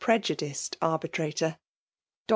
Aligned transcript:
prejudiced 0.01 0.75
arbitrator. 0.81 1.55
Dr. 2.27 2.29